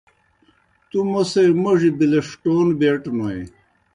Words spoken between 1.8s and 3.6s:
بِلِݜٹَون بیٹوْنوئے۔